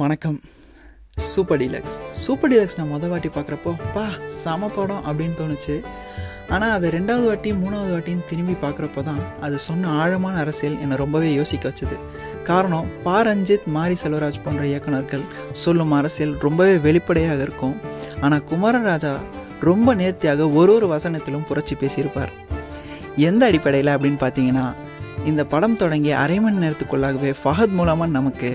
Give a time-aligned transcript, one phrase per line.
[0.00, 0.36] வணக்கம்.
[1.30, 1.94] Super deluxe.
[2.20, 4.04] Super deluxe நான் மொதல் வாட்டி பார்க்குறப்போ பா
[4.42, 5.74] சம படம் அப்படின்னு தோணுச்சு.
[6.54, 11.32] ஆனால் அதை ரெண்டாவது வாட்டி மூணாவது வாட்டின்னு திரும்பி பார்க்குறப்போ தான் அது சொன்ன ஆழமான அரசியல் என்னை ரொம்பவே
[11.34, 11.96] யோசிக்க வச்சுது.
[12.50, 13.16] காரணம் பா.
[13.28, 15.26] ரஞ்சித் மாரி செல்வராஜ் போன்ற இயக்குனர்கள்
[15.64, 17.76] சொல்லும் அரசியல் ரொம்பவே வெளிப்படையாக இருக்கும்.
[18.20, 19.12] ஆனால் குமாரராஜா
[19.70, 22.32] ரொம்ப நேர்த்தியாக ஒரு ஒரு வசனத்திலும் புரட்சி பேசியிருப்பார்.
[23.28, 24.66] எந்த அடிப்படையில் அப்படின்னு பார்த்தீங்கன்னா
[25.30, 28.48] இந்த படம் தொடங்கி அரை மணி நேரத்துக்குள்ளாகவே ஃபஹத் மூலமாக நமக்கு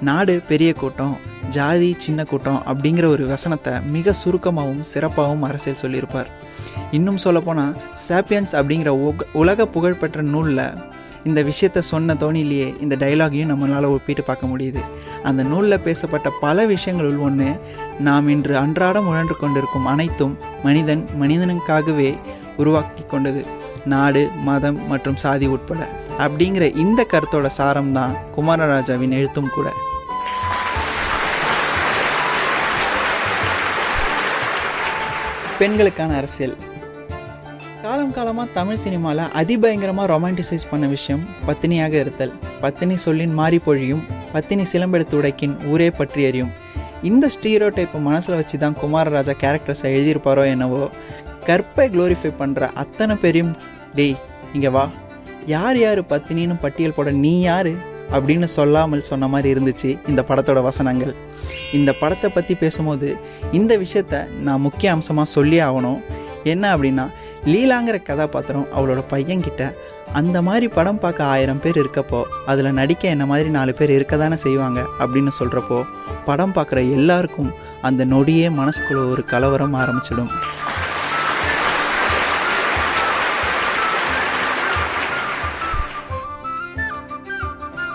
[0.00, 1.16] நாடு பெரிய கூட்டம்
[1.50, 6.28] ஜாதி சின்ன கூட்டம் அப்படிங்கிற ஒரு வசனத்தை மிக சுருக்கமாகவும் சிறப்பாகவும் அரசியல் சொல்லியிருப்பார்.
[6.90, 10.92] இன்னும் சொல்லப்போனால் சாப்பியன்ஸ் அப்படிங்கிற உக உலக புகழ்பெற்ற நூலில்
[11.24, 14.80] இந்த விஷயத்த சொன்ன தோணிலேயே இந்த டைலாகையும் நம்மளால் ஒப்பிட்டு பார்க்க முடியுது.
[15.22, 17.60] அந்த நூலில் பேசப்பட்ட பல விஷயங்களுள் ஒன்று
[17.98, 22.18] நாம் இன்று அன்றாடம் உழன்று கொண்டிருக்கும் அனைத்தும் மனிதன் மனிதனுக்காகவே
[22.56, 23.44] உருவாக்கி கொண்டது.
[23.84, 25.88] நாடு மதம் மற்றும் சாதி உட்பட.
[26.18, 29.72] அப்படிங்கிற இந்த கருத்தோட சாரம் தான் குமாரராஜாவின் எழுத்தும் கூட.
[35.58, 36.54] பெண்களுக்கான அரசியல்.
[37.82, 42.32] காலம் காலமாக தமிழ் சினிமாவில் அதிபயங்கரமாக ரொமான்டிசைஸ் பண்ண விஷயம் பத்தினியாக இருத்தல்.
[42.60, 44.02] பத்தினி சொல்லின் மாறி பொழியும்
[44.32, 46.52] பத்தினி சிலம்பெடுத்து உடைக்கின் ஊரே பற்றி எறியும்.
[47.02, 50.82] இந்த ஸ்டீரோ டைப்பை மனசில் வச்சு தான் குமாரராஜா கேரக்டர்ஸை எழுதியிருப்பாரோ என்னவோ
[51.48, 53.54] கற்பை க்ளோரிஃபை பண்ணுற அத்தனை பேரையும்
[53.94, 54.16] டேய்
[54.54, 54.84] இங்கே வா.
[55.46, 57.72] யார் யார் பத்தினின்னு பட்டியல் போட நீ யார்?
[58.16, 61.14] அப்படின்னு சொல்லாமல் சொன்ன மாதிரி இருந்துச்சு இந்த படத்தோட வசனங்கள்.
[61.78, 63.08] இந்த படத்தை பற்றி பேசும்போது
[63.58, 66.00] இந்த விஷயத்த நான் முக்கிய அம்சமாக சொல்லி ஆகணும்.
[66.52, 67.04] என்ன அப்படின்னா
[67.52, 69.62] லீலாங்கிற கதாபாத்திரம் அவளோட பையன்கிட்ட
[70.18, 74.36] அந்த மாதிரி படம் பார்க்க ஆயிரம் பேர் இருக்கப்போ அதில் நடிக்க என்ன மாதிரி நாலு பேர் இருக்க தானே
[74.44, 75.78] செய்வாங்க அப்படின்னு சொல்கிறப்போ
[76.28, 77.50] படம் பார்க்குற எல்லாருக்கும்
[77.88, 80.30] அந்த நொடியே மனசுக்குள்ள ஒரு கலவரம் ஆரம்பிச்சிடும்.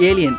[0.00, 0.38] ஏலியன்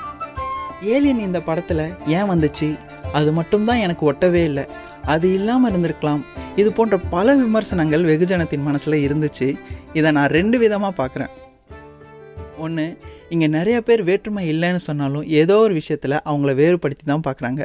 [0.94, 2.68] ஏலியன் இந்த படத்தில் ஏன் வந்துச்சு?
[3.14, 4.66] அது மட்டும்தான் எனக்கு ஒட்டவே இல்லை.
[5.14, 6.22] அது இல்லாமல் இருந்திருக்கலாம்.
[6.56, 9.48] இது போன்ற பல விமர்சனங்கள் வெகுஜனத்தின் மனசில் இருந்துச்சு.
[9.94, 11.34] இதை நான் ரெண்டு விதமாக பார்க்குறேன்
[12.58, 12.98] ஒன்று
[13.30, 17.64] இங்கே நிறைய பேர் வேற்றுமை இல்லைன்னு சொன்னாலும் ஏதோ ஒரு விஷயத்தில் அவங்கள வேறுபடுத்தி தான் பார்க்குறாங்க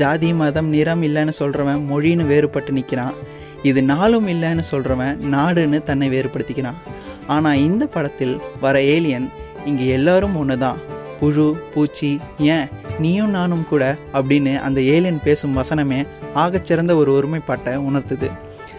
[0.00, 3.14] ஜாதி மதம் நிறம் இல்லைன்னு சொல்கிறவன் மொழின்னு வேறுபட்டு நிற்கிறான்
[3.62, 6.80] இது நாளும் இல்லைன்னு சொல்கிறவன் நாடுன்னு தன்னை வேறுபடுத்திக்கிறான்.
[7.26, 9.30] ஆனால் இந்த படத்தில் வர ஏலியன்
[9.64, 10.80] இங்கே எல்லோரும் ஒன்று தான்
[11.20, 12.66] புழு பூச்சி ஏன்?
[12.98, 18.28] நீயும் நானும் கூட அப்படின்னு அந்த ஏலியன் பேசும் வசனமே ஆகச்சிறந்த ஒரு ஒருமைப்பாட்டை உணர்த்துது.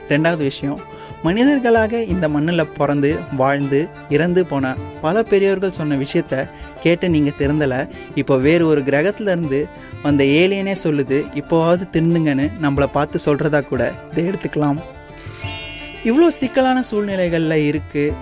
[0.09, 0.81] ரெண்டாவது விஷயம்
[1.24, 7.79] மனிதர்களாக இந்த மண்ணில் பிறந்து வாழ்ந்து இறந்து போன பல பெரியோர்கள் சொன்ன விஷயத்த கேட்டு நீங்கள் திருந்தலை.
[8.16, 9.66] இப்போ வேறு ஒரு கிரகத்துலேருந்து
[10.03, 14.79] வந்த ஏலியனே சொல்லுது இப்போவாவது திருந்துங்கன்னு நம்மளை பார்த்து சொல்கிறதா கூட இதை எடுத்துக்கலாம்.
[16.03, 18.16] இவ்வளோ சிக்கலான சூழ்நிலைகளில் இருக்குது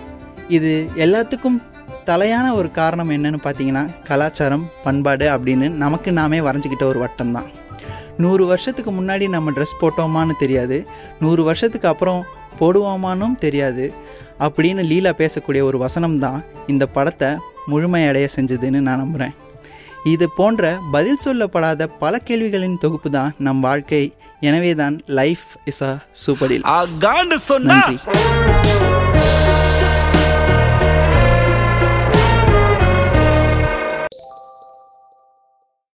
[0.47, 1.59] இது எல்லாத்துக்கும்
[2.09, 7.49] தலையான ஒரு காரணம் என்னன்னு பார்த்தீங்கன்னா கலாச்சாரம் பண்பாடு அப்படின்னு நமக்கு நாமே வரைஞ்சிக்கிட்ட ஒரு வட்டம் தான்
[8.23, 10.77] நூறு வருஷத்துக்கு முன்னாடி நம்ம ட்ரெஸ் போட்டோமான்னு தெரியாது.
[11.23, 12.21] நூறு வருஷத்துக்கு அப்புறம்
[12.59, 13.85] போடுவோமானும் தெரியாது.
[14.45, 16.39] அப்படின்னு லீலா பேசக்கூடிய ஒரு வசனம் தான்
[16.73, 17.29] இந்த படத்தை
[17.71, 19.33] முழுமையடைய செஞ்சதுன்னு நான் நம்புகிறேன்
[20.13, 24.03] இது போன்ற பதில் சொல்லப்படாத பல கேள்விகளின் தொகுப்பு தான் நம் வாழ்க்கை.
[24.49, 25.93] எனவே தான் லைஃப் இஸ் அ
[26.25, 26.55] சூப்பர்
[27.71, 27.97] நன்றி.